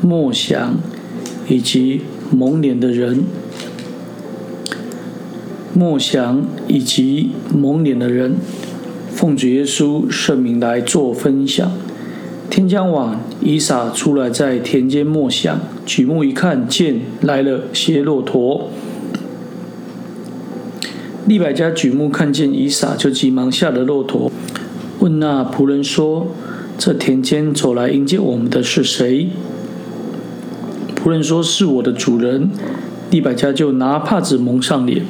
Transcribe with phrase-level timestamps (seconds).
[0.00, 0.78] 默想
[1.48, 3.24] 以及蒙脸的人，
[5.74, 8.36] 默想以及蒙脸的人，
[9.10, 11.70] 奉主耶稣圣名来做分享。
[12.50, 18.70] 天将晚，以撒出来在田间默想，举目一看，见来了些骆驼。
[21.26, 24.32] 利百加举目看见以撒，就急忙下了骆驼，
[25.00, 26.28] 问那仆人说
[26.78, 29.28] ：“这田间走来迎接我们的是谁？”
[30.98, 32.50] 仆人说：“是我的主人。”
[33.10, 35.02] 利百加就拿帕子蒙上脸。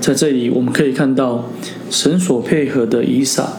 [0.00, 1.48] 在这里，我们可以看到
[1.88, 3.52] 神所配合的以撒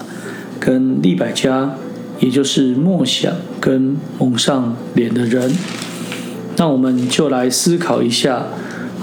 [0.60, 1.76] 跟利百加，
[2.20, 5.52] 也就是默想跟蒙上脸的人。
[6.58, 8.48] 那我们就来思考一下。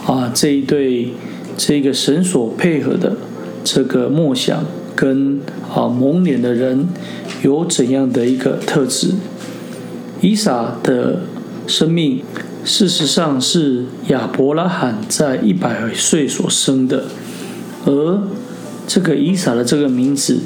[0.07, 1.12] 啊，这一对
[1.57, 3.17] 这个神所配合的
[3.62, 4.64] 这个默想
[4.95, 5.41] 跟
[5.75, 6.89] 啊蒙脸的人
[7.42, 9.14] 有怎样的一个特质？
[10.20, 11.20] 以撒的
[11.66, 12.22] 生命
[12.64, 17.05] 事实上是亚伯拉罕在一百岁所生的，
[17.84, 18.22] 而
[18.86, 20.41] 这个以撒的这个名字，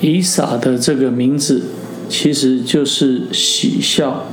[0.00, 1.62] 以撒的这个名字
[2.08, 4.26] 其实就是喜笑，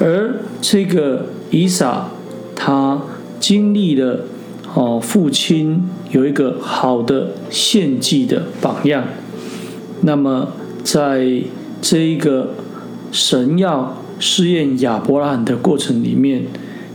[0.00, 2.10] 而这个以撒
[2.54, 3.02] 他。
[3.40, 4.26] 经历了
[4.74, 9.02] 哦，父亲有一个好的献祭的榜样。
[10.02, 10.52] 那么，
[10.84, 11.26] 在
[11.80, 12.50] 这一个
[13.10, 16.44] 神要试验亚伯拉罕的过程里面，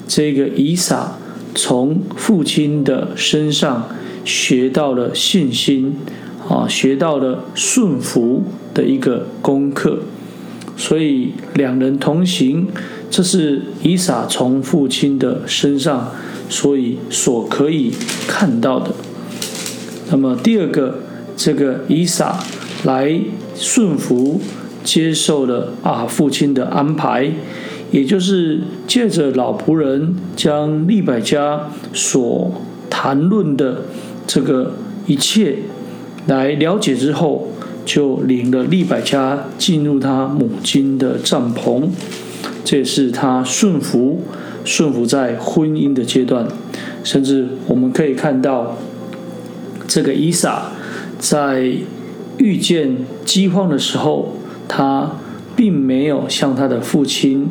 [0.08, 1.18] 这个以撒
[1.54, 3.90] 从父亲的身上
[4.24, 5.96] 学到了信心
[6.48, 8.44] 啊，学到了顺服
[8.74, 10.00] 的一个功课。
[10.78, 12.68] 所以两人同行，
[13.10, 16.12] 这是以撒从父亲的身上。
[16.48, 17.92] 所以所可以
[18.28, 18.92] 看到的，
[20.12, 21.00] 那么第二个，
[21.36, 22.38] 这个以撒
[22.84, 23.20] 来
[23.56, 24.40] 顺服
[24.86, 27.30] 接受了啊父亲的安排，
[27.92, 32.50] 也就是借着老仆人将利百家所
[32.90, 33.82] 谈论的
[34.26, 34.76] 这个
[35.08, 35.58] 一切
[36.28, 37.50] 来了解之后，
[37.84, 41.90] 就领了利百家进入他母亲的帐篷，
[42.64, 44.22] 这也是他顺服。
[44.64, 46.48] 顺服在婚姻的阶段，
[47.04, 48.76] 甚至我们可以看到，
[49.88, 50.72] 这个伊撒
[51.20, 51.72] 在
[52.40, 54.36] 遇见饥荒的时候，
[54.68, 55.12] 他
[55.56, 57.50] 并没有像他的父亲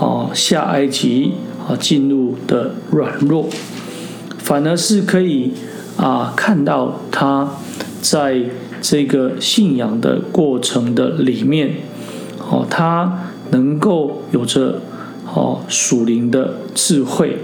[0.00, 1.32] 啊下埃及
[1.66, 3.48] 啊进入的软弱，
[4.38, 5.52] 反而是可以
[5.96, 7.50] 啊看到他
[8.00, 8.42] 在
[8.80, 11.76] 这个信仰的过程的里面，
[12.50, 14.80] 哦，他能够有着。
[15.34, 17.40] 哦，属灵的智慧，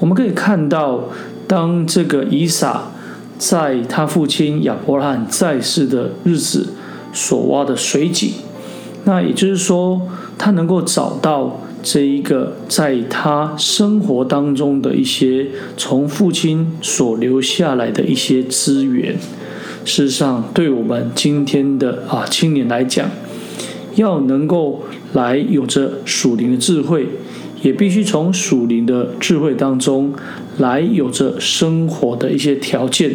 [0.00, 1.10] 我们可以看到，
[1.46, 2.90] 当这个以撒
[3.38, 6.70] 在他父亲亚伯拉罕在世的日子
[7.14, 8.32] 所挖的水井，
[9.04, 10.02] 那也就是说，
[10.36, 15.46] 他能够找到这一个在他生活当中的一些
[15.78, 19.16] 从父亲所留下来的一些资源。
[19.86, 23.08] 事实上，对我们今天的啊青年来讲，
[23.94, 24.82] 要能够。
[25.12, 27.06] 来有着属灵的智慧，
[27.62, 30.12] 也必须从属灵的智慧当中
[30.58, 33.12] 来有着生活的一些条件。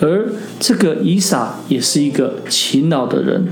[0.00, 3.46] 而这个以撒也是一个勤劳的人。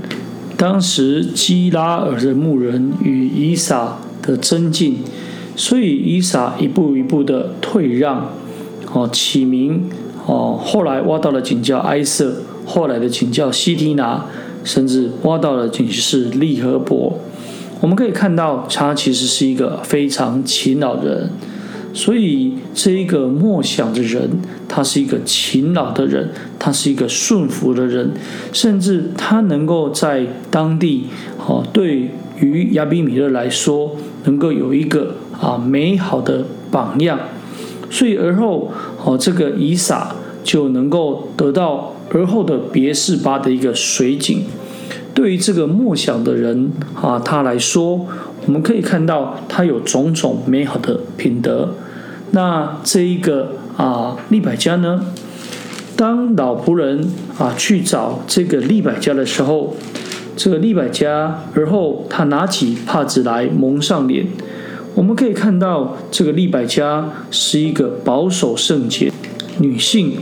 [0.57, 4.97] 当时基拉尔的牧人与以撒的争竞，
[5.55, 8.31] 所以以撒一步一步的退让，
[8.93, 9.89] 哦，起名
[10.27, 14.25] 哦，后来挖到了井叫埃瑟，后来的井叫西提拿，
[14.63, 17.19] 甚至挖到了井是利和伯。
[17.79, 21.29] 我们可以看到，他其实是一个非常勤劳的人，
[21.93, 24.29] 所以这一个默想的人，
[24.67, 28.11] 他是一个勤劳的人，他是一个顺服的人，
[28.53, 31.07] 甚至他能够在当地，
[31.45, 37.19] 哦，对于亚比米勒来说，能够有一个啊美好的榜样，
[37.89, 38.71] 所以而后
[39.03, 44.43] 哦，这个以撒就能够得到而后的别是巴的一个水井。
[45.21, 48.07] 对于这个默想的人啊，他来说，
[48.47, 51.75] 我们可以看到他有种种美好的品德。
[52.31, 55.05] 那这一个啊，利百家呢，
[55.95, 57.07] 当老仆人
[57.37, 59.75] 啊去找这个利百家的时候，
[60.35, 64.25] 这个利百家而后他拿起帕子来蒙上脸。
[64.95, 69.11] 我们可以看到，这个利百家是一个保守圣洁
[69.59, 70.13] 女性。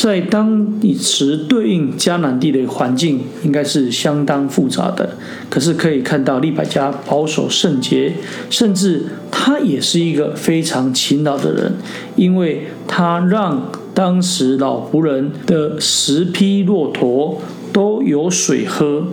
[0.00, 5.10] 在当时对应迦南地的环境，应该是相当复杂的。
[5.50, 8.14] 可是可以看到利百加保守圣洁，
[8.48, 11.74] 甚至他也是一个非常勤劳的人，
[12.16, 19.04] 因为他让当时老仆人的十匹骆驼都有水喝，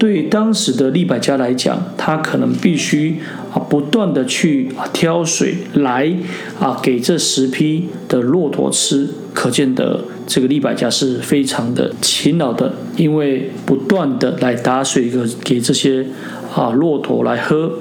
[0.00, 3.18] 对当时的利百家来讲，他可能必须
[3.52, 6.10] 啊不断的去挑水来
[6.58, 16.06] 啊给这十匹的骆驼吃，可见得这个利百家是非常的勤劳的，因为不断的来打水给给这些
[16.54, 17.74] 啊骆驼来喝，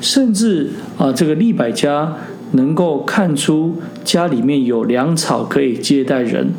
[0.00, 2.16] 甚至啊这个利百家
[2.52, 6.54] 能够看出家里面有粮草可以接待人，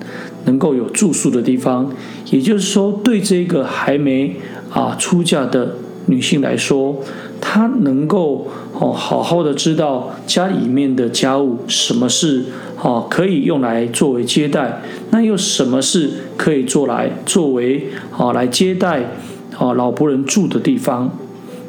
[0.45, 1.91] 能够有住宿的地方，
[2.29, 4.35] 也就是说对这个还没
[4.69, 5.75] 啊，出嫁的
[6.05, 6.95] 女性来说，
[7.41, 12.45] 她能够哦好好的知道家里面的家务，什么是
[12.81, 14.81] 哦可以用来作为接待，
[15.11, 17.87] 那又什么是可以做来作为
[18.17, 19.11] 哦来接待
[19.57, 21.11] 哦老仆人住的地方？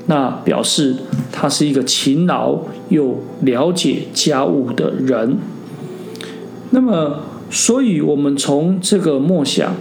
[0.07, 0.97] 那表示
[1.31, 2.59] 她是一个勤劳
[2.89, 5.39] 又了解家务的人。
[6.71, 7.21] 那么，
[7.51, 9.75] 所以我们从这个默想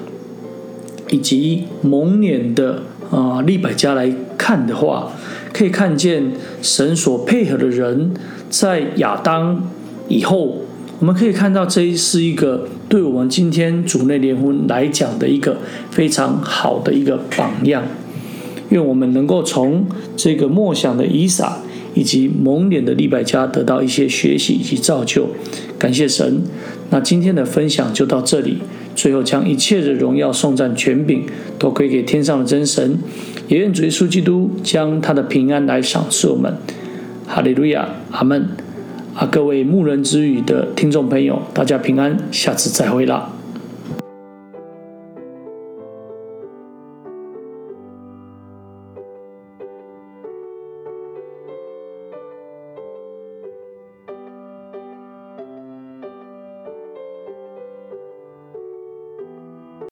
[1.09, 2.83] 以及蒙脸的。
[3.11, 5.11] 啊，利百加来看的话，
[5.51, 8.11] 可以看见神所配合的人，
[8.49, 9.63] 在亚当
[10.07, 10.57] 以后，
[10.99, 15.57] 我们可以看到这是一个对我们今天主内联婚来讲的一个
[15.89, 17.83] 非常好的一个榜样。
[18.69, 21.57] 愿我们能够从这个默想的以撒
[21.95, 25.29] 以及蒙脸的利百加得到一些学习以及造就。
[25.79, 26.43] 感谢神。
[26.91, 28.59] 那今天的分享就到这里。
[29.01, 31.25] 最后，将一切的荣耀、送赞、权柄
[31.57, 32.97] 都归给天上的真神，
[33.47, 36.53] 也愿主耶稣基督将他的平安来赏赐我们。
[37.25, 38.49] 哈利路亚，阿门。
[39.15, 43.38] 啊，各位牧人之语的听众朋友，大家平安，下次再会啦。